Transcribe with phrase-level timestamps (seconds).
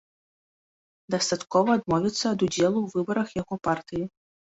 [1.15, 4.05] Дастаткова адмовіцца ад удзелу ў выбарах яго партыі.